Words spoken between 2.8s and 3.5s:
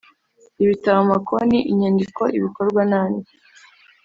n andi